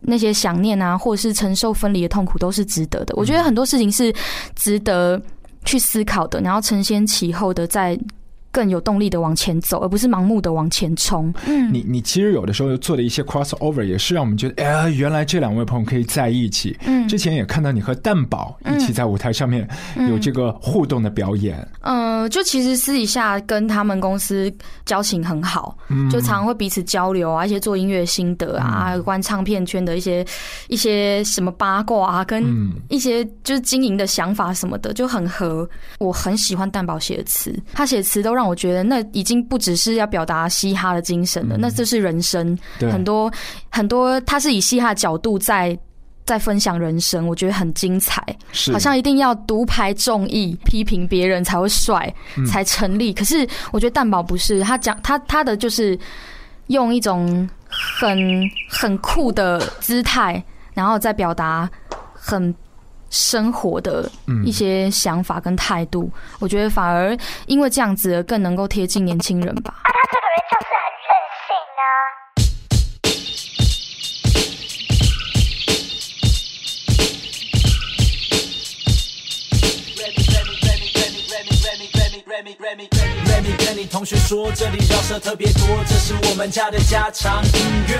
[0.01, 3.15] 那些想念啊，或者是承受分离的痛苦，都是值得的。
[3.17, 4.13] 我觉得很多事情是
[4.57, 5.23] 值得
[5.65, 7.97] 去思考的，然后承先启后的在。
[8.55, 11.35] 更有动力的往前走，而不是盲目的往前冲。
[11.45, 16.79] 嗯，你你其实有的时候做的一些 crossover 也是让我们觉得，哎呀，原来这两位朋友可以在一起。
[16.87, 17.09] 嗯。
[17.09, 19.69] 之前也看到你和蛋宝一起在舞台上面
[20.09, 24.51] 有这个互动的表演，呃，就其实私底下跟他们公司
[24.87, 26.09] 交情很好，嗯。
[26.09, 30.25] 就常会彼此交流啊，一些做音乐心得啊，有关唱片圈的一些
[30.69, 32.73] 一些什么八卦啊，跟嗯。
[32.89, 35.69] 一些就是经营的想法什么的，就很合。
[35.99, 42.59] 我很喜欢蛋宝写的词，他写的词都让我觉得那已经不只是要表达嘻哈的精神了，那这是人生。
[42.81, 43.33] 很多
[43.71, 45.79] 很多，他是以嘻哈的角度在。
[46.27, 48.25] 在分享人生，我觉得很精彩。
[48.51, 53.13] 是好像一定要独排众议，批评别人才会帅，嗯才成立。
[53.13, 55.99] 可是我觉得蛋宝不是，他讲他他的就是
[56.69, 58.19] 用一种很
[58.71, 60.43] 很酷的姿态，
[60.73, 61.71] 然后再表达
[62.15, 62.55] 很
[63.15, 66.11] 生活的嗯一些想法跟态度。
[66.41, 69.73] 我觉得反而因为这样子，更能够贴近年轻人吧。
[69.85, 71.15] 他这个人就是很任
[71.47, 71.87] 性啊。
[82.59, 82.89] Remy
[83.45, 87.51] 你跟你同学说，这里饶舌特别多，这是我们家的家常音
[87.87, 87.99] 乐，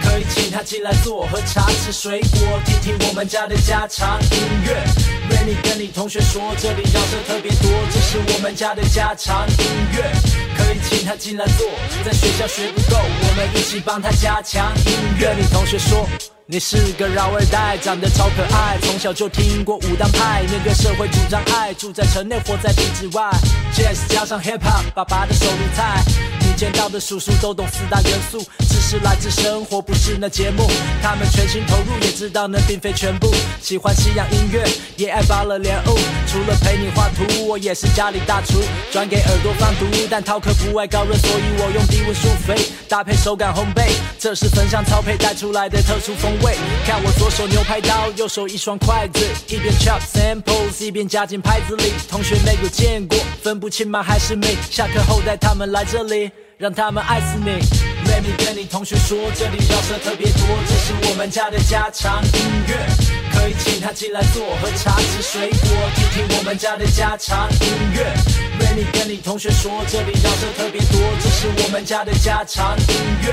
[0.00, 4.84] 可以请他进来坐，喝茶吃水果，听听我们家的家常音乐。
[5.28, 9.66] 跟你跟你同学说，这里饶舌特别多，这是我们家的家常音
[9.96, 10.12] 乐，
[10.56, 11.66] 可以请他进来坐。
[12.04, 15.34] 在学校学不够，我们一起帮他加强音乐。
[15.34, 16.06] 你同学说。
[16.46, 23.30] 你是个饶二代，长得超可爱，从小就听过武当派，面对社会主张爱，住在城内活在体制外。
[23.72, 26.02] Jazz 加上 Hip Hop，爸爸的手里菜。
[26.40, 30.68] 你见到的叔叔都懂四大元素，知识来自生活，不是那节目。
[31.02, 33.32] 他们全心投入，也知道那并非全部。
[33.62, 34.68] 喜欢西洋音乐，
[34.98, 35.96] 也爱芭乐莲雾。
[36.26, 39.84] 除了陪你画图，我也是家里大厨，专给耳朵放毒。
[40.10, 43.92] 但饕客不爱高热，所以我用低温疏肥，搭配手感烘焙。
[44.18, 46.56] 这是粉香草胚带出来的特殊风味。
[46.84, 51.92] 看我左手牛排刀，右手一双筷子，一边 chop samples，一边加进拍子里。
[52.10, 54.58] 同学没有见过，分不清吗还是米？
[54.68, 56.32] 下课后带他们来这里。
[56.56, 57.93] 让他们爱死你。
[58.06, 62.30] Let me 跟你同学说，这里绕舌特别多，这是我们家的家常音
[62.68, 62.86] 乐，
[63.32, 68.14] 可以请他进来坐，喝茶吃水果，听听我们家的家常音乐。
[68.60, 73.32] Let me 跟你同学说，这里绕舌特别多，这是我们家的家常音乐，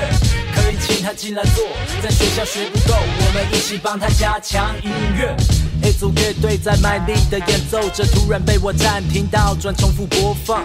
[0.54, 1.64] 可以请他进来坐。
[2.02, 5.36] 在学校学不够，我们一起帮他加强音乐。
[5.84, 10.62] 一组乐队在卖力的演奏着，突然被我暂停倒转重复播放。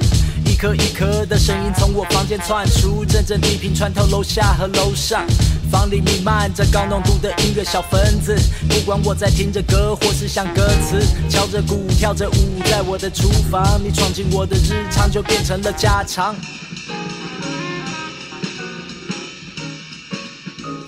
[0.58, 5.24] 一颗一颗的声音从我房间窜出，阵阵低频穿透楼下和楼上。
[5.72, 8.36] 房里弥漫着高浓度的音乐小分子，
[8.68, 11.00] 不管我在听着歌或是想歌词，
[11.30, 16.36] 敲着鼓跳着舞，在我的厨房，你闯进我的日常就变成了家常。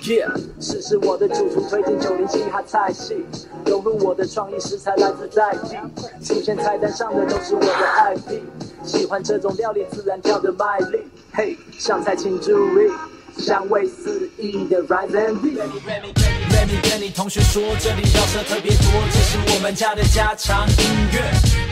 [0.10, 0.28] Yeah，
[0.60, 3.24] 试试我的主厨推荐九零嘻哈菜系，
[3.68, 5.78] 融入我的创意食材来自在地，
[6.26, 8.42] 出现菜单上的都是我的 IP，
[8.84, 10.98] 喜欢这种料理自然跳的卖力，
[11.32, 12.90] 嘿，上菜请注意，
[13.38, 15.62] 香味四溢的 Rise and Be。
[15.62, 20.76] Let me 跟你同学说，这里绕舌特别多，这是我们家的家常音
[21.14, 21.22] 乐，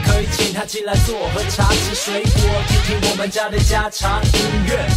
[0.06, 4.30] 可以请他进来坐，喝茶吃水果，听听我们家的家常音
[4.68, 4.88] 乐。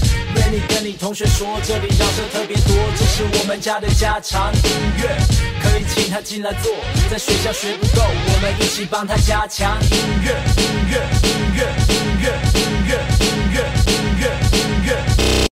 [0.51, 4.61] Let me 跟你同学说，这里绕舌特别多，这是我们家的家常音
[4.99, 5.17] 乐，
[5.63, 6.73] 可以请他进来坐。
[7.09, 9.91] 在学校学不够，我们一起帮他加强音
[10.25, 14.91] 乐，音乐，音乐，音乐，音乐，音乐，音乐，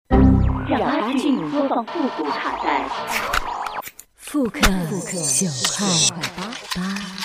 [0.10, 0.20] 音
[0.68, 0.78] 乐。
[0.78, 2.84] 让阿俊播放复古卡带，
[4.18, 5.88] 复刻九号
[6.18, 6.20] 八
[6.76, 7.21] 八。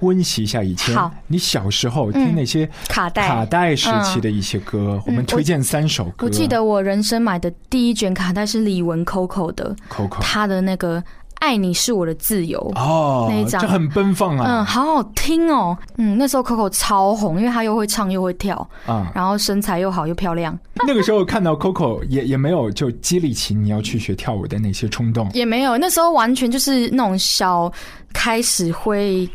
[0.00, 0.96] 温习一下以前
[1.26, 6.26] 你小时候听那些卡带卡带时期的一些歌，我们推荐三首歌。
[6.26, 11.00] 我记得我人生买的第一卷卡带是李玟 Coco 的，Coco 她的那个
[11.40, 15.76] 《爱你是我的自由》哦那一，张就很奔放啊嗯，啊好好听哦。
[15.96, 19.10] 嗯，那时候 Coco 超红，因为她又会唱又会跳，啊！
[19.14, 25.30] 然后身材又好又漂亮，那个时候看到 Coco 也也没有就激励起你要去学跳舞的那些冲动。
[25.32, 25.78] 也没有。
[25.78, 27.72] 那时候完全就是那种小
[28.12, 29.28] 开始会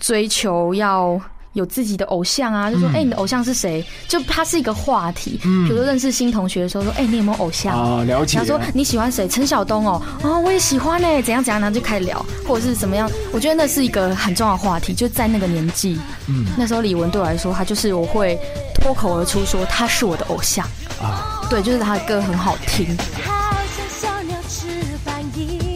[0.00, 1.20] 追求要。
[1.54, 3.84] 有自己的偶像啊，就说哎、你的偶像是谁？
[4.06, 5.36] 就它是一个话题。
[5.42, 7.76] 嗯比如说认识新同学的时候，说哎、你有没有偶像？
[7.76, 8.44] 啊，了解他。
[8.44, 9.26] 说你喜欢谁？
[9.26, 13.10] 陈晓东哦，哦，我也喜欢呢，怎样怎样，然后就开始聊，或者是怎么样。
[13.32, 15.98] 我觉得那是一个很重要的话题，就在那个年纪，
[16.28, 18.38] 嗯那时候李玟对我来说，他就是我会
[18.76, 20.64] 脱口而出说他是我的偶像，
[21.02, 22.96] 啊，对，就是他的歌很好听。
[23.24, 24.68] 好像小鸟翅
[25.04, 25.69] 膀一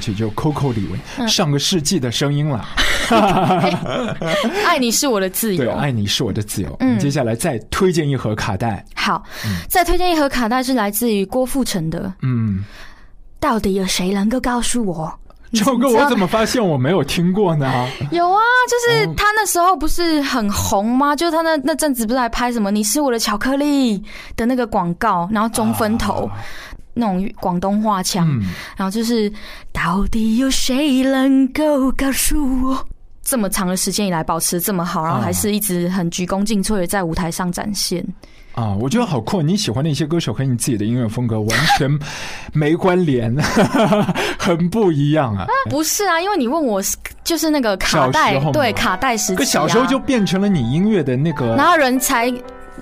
[0.00, 0.88] 曲，就 Coco 李
[1.18, 2.66] 玟，上个世纪的声音了。
[4.66, 5.72] 爱你是我的自由对，由。
[5.72, 6.76] 爱你是我的自由。
[6.80, 8.84] 嗯接下来再推荐一盒卡带。
[8.94, 9.22] 好，
[9.68, 12.12] 再推荐一盒卡带是来自于郭富城的。
[12.22, 12.64] 嗯，
[13.38, 15.12] 到底有谁能够告诉我？
[15.52, 17.66] 这首歌我怎么发现我没有听过呢？
[18.12, 18.38] 有啊，
[18.70, 21.16] 就是哦他那时候不是很红吗？
[21.16, 24.00] 就是他那那阵子不是还拍什么“你是我的巧克力”
[24.36, 26.38] 的那个广告，然后中分头，啊
[26.94, 28.42] 那种广东话腔，嗯，
[28.76, 29.32] 然后就是
[29.72, 32.86] 到底有谁能够告诉我？
[33.22, 38.04] 这么长的时间以来保持这么好，然后还是一直很鞠躬尽瘁的在舞台上展现。
[38.54, 39.40] 啊，我觉得好酷！
[39.40, 41.88] 你喜欢的一些歌手和你自己的音乐风格完全
[42.52, 43.32] 没关联，
[44.36, 45.46] 很不一样啊。
[45.70, 46.82] 不是啊，因为你问我
[47.22, 52.28] 就是那个卡带对卡带时期、小时候就变成了你音乐的那个哪有人才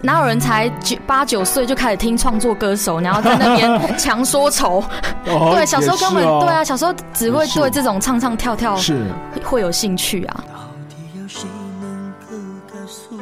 [0.03, 4.83] 哪有人才九八九岁就开始听创作歌手，然后在那边强说愁？
[5.27, 9.07] 哦对，小时候根本、哦对啊，小时候只会对这种唱唱跳跳是
[9.45, 10.45] 会有兴趣啊。
[10.49, 10.55] 到
[10.89, 11.49] 底有谁
[11.81, 12.37] 能够
[12.73, 13.17] 告诉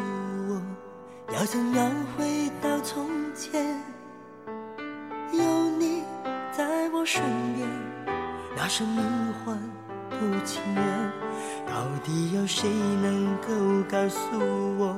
[0.48, 0.62] 我，
[1.34, 2.24] 要怎样回
[2.62, 3.04] 到从
[3.34, 3.64] 前？
[5.32, 5.42] 有
[5.78, 6.02] 你
[6.56, 6.64] 在
[6.94, 7.20] 我身
[7.56, 7.68] 边，
[8.56, 9.02] 那生命
[9.44, 9.58] 换
[10.10, 10.84] 不情愿。
[11.66, 12.70] 到底有谁
[13.02, 13.48] 能够
[13.90, 14.18] 告诉
[14.78, 14.94] 我，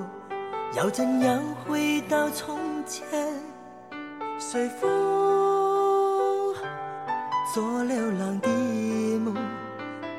[0.78, 2.56] 要怎样回到从
[2.86, 3.04] 前？
[4.38, 4.88] 随风
[7.52, 8.48] 做流浪的
[9.18, 9.34] 梦，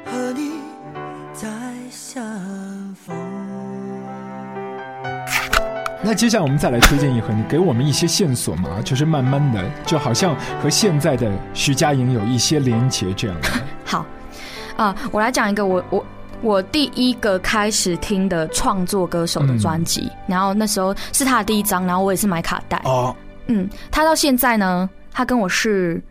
[0.06, 0.60] 和你
[1.32, 1.48] 再
[1.90, 2.22] 相
[2.94, 3.16] 逢。
[6.04, 13.48] 那接下来我们再来推荐一盒，你给我们一些线索嘛，就是慢慢的，就好像和现在的徐佳莹有一些连结这样的。
[13.86, 14.06] 好
[14.76, 16.06] 啊、我来讲一个我我。
[16.42, 22.82] 我第一个开始听的创作歌手的专辑，然后那时候是他的第一张，然后我也是买卡带。
[22.86, 23.16] 哦，
[23.48, 26.02] 嗯，他到现在呢，他跟我是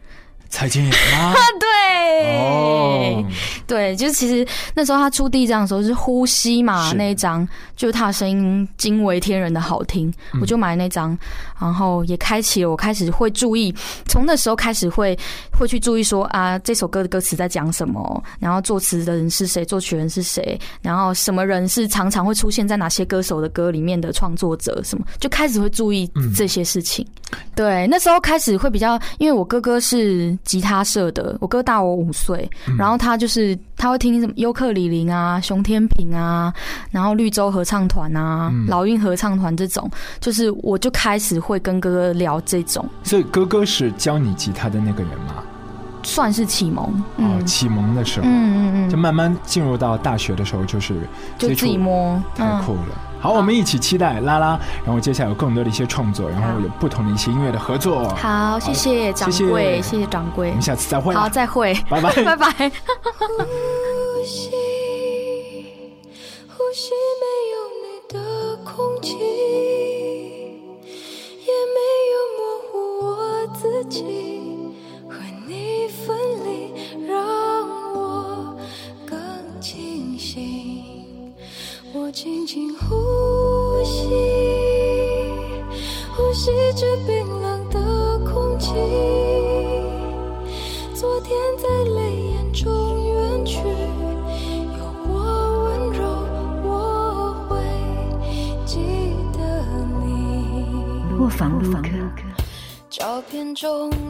[0.48, 0.90] 蔡健雅
[1.32, 1.34] 吗？
[1.58, 3.24] 对，哦，
[3.68, 4.44] 对，就是其实
[4.74, 7.46] 那时候他出第一张的时候是《呼吸》嘛，那一张
[7.76, 11.16] 就是他的声音惊为天人的好听，嗯我就买那张，
[11.60, 13.72] 然后也开启了我开始会注意，
[14.06, 15.16] 从那时候开始会
[15.52, 26.32] 会去注意说啊这首歌的歌词在讲什么，然后作词的人是谁，作曲人是谁，然后什么人是常常会出现在哪些歌手的歌里面的创作者，什么就开始会注意嗯。
[26.38, 27.04] 这些事情。
[27.56, 32.48] 对，那时候开始会比较，因为我哥哥是吉他社的，我哥大我五岁，
[32.78, 36.52] 然后他就是他会听什么尤克里林啊、熊天平啊，
[36.90, 39.90] 然后绿洲合唱团啊、嗯老鹰合唱团这种，
[40.20, 45.34] 就是我就开始会跟哥哥聊这种，所以哥哥是教你吉他的那个人吗？
[46.02, 46.84] 算是启蒙。
[46.84, 50.94] 哦，嗯启蒙的时候，嗯嗯嗯，就慢慢进入到大学的时候，就是
[51.36, 53.07] 就自己摸，嗯太酷了。
[53.20, 58.08] 好，我们一起期待拉拉，然后接下来有更多的一些创作，然后有不同的一些音乐的合作。
[58.10, 61.14] 好，谢谢掌谢谢柜，谢谢掌柜我们，下次再会。
[61.14, 62.52] 好，再会，拜拜 拜拜。
[62.58, 64.50] 呼吸，
[66.48, 69.16] 呼吸没有你的空气，
[71.44, 71.78] 也没
[72.12, 72.38] 有模
[72.70, 72.72] 糊
[73.04, 73.08] 我
[73.54, 74.17] 自己，
[103.60, 104.07] 中。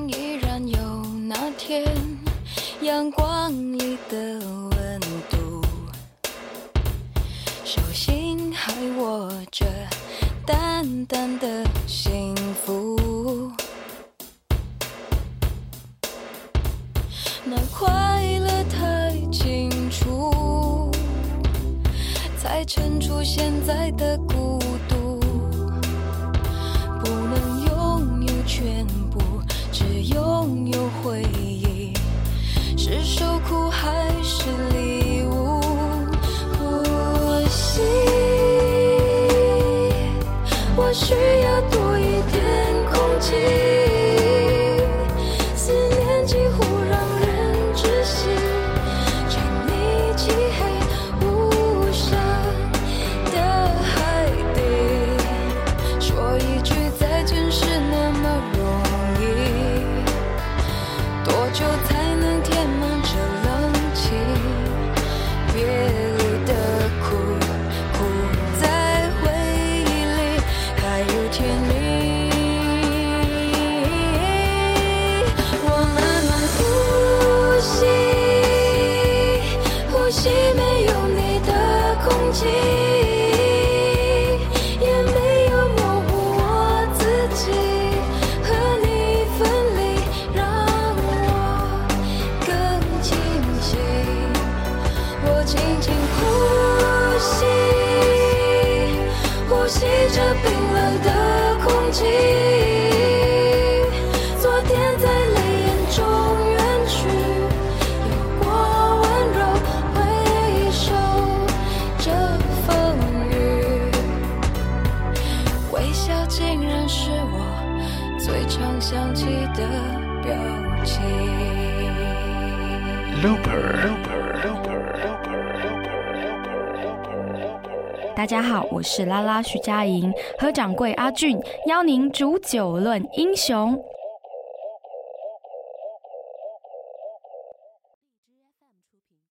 [128.89, 133.79] 史，拉拉徐佳莹，和掌柜阿俊，邀您煮酒论英雄。